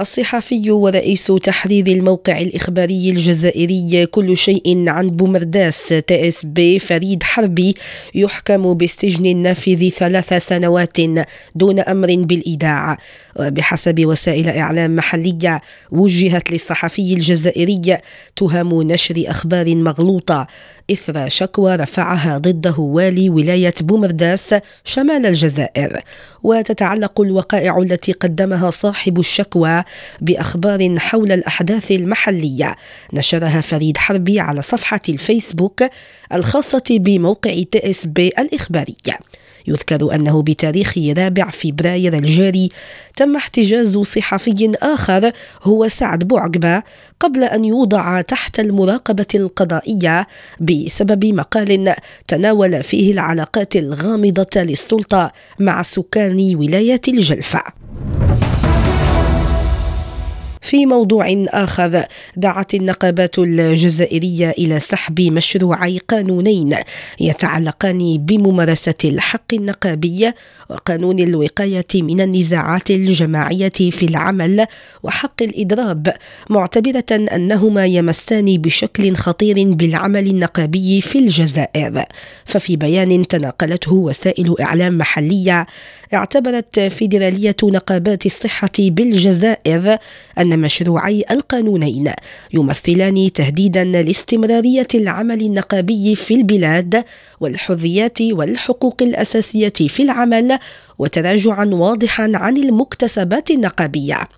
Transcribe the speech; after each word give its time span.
الصحفي 0.00 0.70
ورئيس 0.70 1.26
تحرير 1.26 1.86
الموقع 1.86 2.38
الإخباري 2.40 3.10
الجزائري 3.10 4.06
كل 4.06 4.36
شيء 4.36 4.88
عن 4.88 5.10
بومرداس 5.10 5.88
TSB 5.88 6.78
فريد 6.78 7.22
حربي 7.22 7.74
يحكم 8.14 8.74
بالسجن 8.74 9.26
النافذ 9.26 9.88
ثلاث 9.88 10.34
سنوات 10.48 10.96
دون 11.54 11.80
أمر 11.80 12.14
بالإيداع. 12.16 12.98
وبحسب 13.36 14.06
وسائل 14.06 14.48
إعلام 14.48 14.96
محلية 14.96 15.60
وجهت 15.90 16.50
للصحفي 16.50 17.14
الجزائري 17.14 17.98
تهم 18.36 18.82
نشر 18.82 19.24
أخبار 19.26 19.76
مغلوطة. 19.76 20.46
إثر 20.92 21.28
شكوى 21.28 21.76
رفعها 21.76 22.38
ضده 22.38 22.74
والي 22.78 23.30
ولاية 23.30 23.74
بومرداس 23.80 24.54
شمال 24.84 25.26
الجزائر. 25.26 26.00
وتتعلق 26.42 27.20
الوقائع 27.20 27.78
التي 27.78 28.12
قدمها 28.12 28.70
صاحب 28.70 29.18
الشكوى 29.18 29.82
بأخبار 30.20 30.98
حول 30.98 31.32
الأحداث 31.32 31.90
المحلية. 31.90 32.76
نشرها 33.12 33.60
فريد 33.60 33.96
حربي 33.96 34.40
على 34.40 34.62
صفحة 34.62 35.00
الفيسبوك 35.08 35.84
الخاصة 36.32 36.84
بموقع 36.90 37.62
TSB 37.72 38.28
الإخباري. 38.28 38.96
يذكر 39.66 40.14
أنه 40.14 40.42
بتاريخ 40.42 40.98
رابع 40.98 41.50
فبراير 41.50 42.14
الجاري 42.14 42.68
تم 43.16 43.36
احتجاز 43.36 43.98
صحفي 43.98 44.72
آخر 44.82 45.32
هو 45.62 45.88
سعد 45.88 46.24
بوعقبة 46.24 46.82
قبل 47.20 47.44
أن 47.44 47.64
يوضع 47.64 48.20
تحت 48.20 48.60
المراقبة 48.60 49.26
القضائية 49.34 50.26
بسبب 50.60 51.24
مقال 51.24 51.94
تناول 52.28 52.82
فيه 52.82 53.12
العلاقات 53.12 53.76
الغامضة 53.76 54.60
للسلطة 54.62 55.32
مع 55.58 55.82
سكان 55.82 56.54
ولاية 56.56 57.02
الجلفة. 57.08 57.62
في 60.70 60.86
موضوع 60.86 61.44
آخر. 61.48 62.04
دعت 62.36 62.74
النقابات 62.74 63.38
الجزائرية 63.38 64.50
إلى 64.50 64.80
سحب 64.80 65.20
مشروعي 65.20 65.98
قانونين 66.08 66.76
يتعلقان 67.20 68.18
بممارسة 68.18 68.94
الحق 69.04 69.54
النقابي 69.54 70.32
وقانون 70.68 71.18
الوقاية 71.18 71.86
من 71.94 72.20
النزاعات 72.20 72.90
الجماعية 72.90 73.68
في 73.68 74.02
العمل 74.02 74.66
وحق 75.02 75.42
الإضراب 75.42 76.14
معتبرة 76.50 77.10
أنهما 77.34 77.86
يمسان 77.86 78.44
بشكل 78.44 79.16
خطير 79.16 79.72
بالعمل 79.72 80.26
النقابي 80.26 81.00
في 81.00 81.18
الجزائر. 81.18 82.04
ففي 82.44 82.76
بيان 82.76 83.26
تناقلته 83.26 83.92
وسائل 83.94 84.60
إعلام 84.60 84.98
محلية 84.98 85.66
اعتبرت 86.14 86.80
فيدرالية 86.80 87.56
نقابات 87.64 88.26
الصحة 88.26 88.70
بالجزائر 88.78 89.98
أن 90.38 90.58
مشروعي 90.58 91.24
القانونين 91.30 92.12
يمثلان 92.54 93.32
تهديدا 93.32 93.84
لاستمرارية 93.84 94.86
العمل 94.94 95.40
النقابي 95.40 96.14
في 96.14 96.34
البلاد 96.34 97.04
والحريات 97.40 98.22
والحقوق 98.22 99.02
الأساسية 99.02 99.72
في 99.88 100.02
العمل 100.02 100.58
وتراجعا 100.98 101.64
واضحا 101.64 102.30
عن 102.34 102.56
المكتسبات 102.56 103.50
النقابية. 103.50 104.28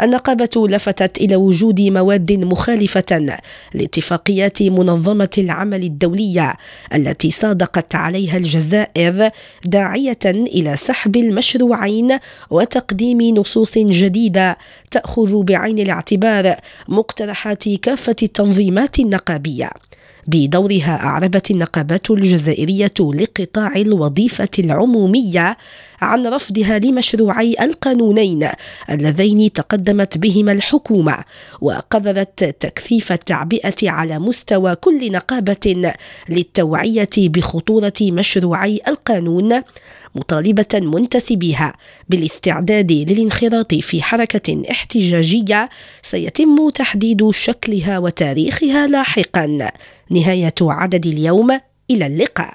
النقابة 0.00 0.68
لفتت 0.68 1.18
إلى 1.18 1.36
وجود 1.36 1.80
مواد 1.80 2.32
مخالفة 2.32 3.38
لاتفاقيات 3.74 4.62
منظمة 4.62 5.30
العمل 5.38 5.82
الدولية 5.82 6.54
التي 6.94 7.30
صادقت 7.30 7.94
عليها 7.94 8.36
الجزائر 8.36 9.30
داعية 9.64 10.18
إلى 10.24 10.76
سحب 10.76 11.16
المشروعين 11.16 12.18
وتقديم 12.50 13.20
نصوص 13.22 13.78
جديدة 13.78 14.58
تأخذ 14.90 15.42
بعين 15.42 15.78
الاعتبار 15.78 16.56
مقترحات 16.88 17.68
كافة 17.68 18.16
التنظيمات 18.22 18.98
النقابية. 18.98 19.70
بدورها 20.26 20.96
أعربت 21.02 21.50
النقابات 21.50 22.10
الجزائرية 22.10 22.94
لقطاع 23.00 23.76
الوظيفة 23.76 24.48
العمومية 24.58 25.56
عن 26.04 26.26
رفضها 26.26 26.78
لمشروعي 26.78 27.56
القانونين 27.60 28.48
اللذين 28.90 29.52
تقدمت 29.52 30.18
بهما 30.18 30.52
الحكومة 30.52 31.24
وقررت 31.60 32.44
تكثيف 32.44 33.12
التعبئة 33.12 33.90
على 33.90 34.18
مستوى 34.18 34.74
كل 34.76 35.12
نقابة 35.12 35.92
للتوعية 36.28 37.08
بخطورة 37.18 37.92
مشروعي 38.02 38.80
القانون 38.88 39.62
مطالبة 40.14 40.66
منتسبيها 40.74 41.74
بالاستعداد 42.08 42.92
للانخراط 42.92 43.74
في 43.74 44.02
حركة 44.02 44.62
احتجاجية 44.70 45.68
سيتم 46.02 46.68
تحديد 46.70 47.30
شكلها 47.30 47.98
وتاريخها 47.98 48.86
لاحقا. 48.86 49.70
نهاية 50.10 50.54
عدد 50.62 51.06
اليوم 51.06 51.60
إلى 51.90 52.06
اللقاء. 52.06 52.54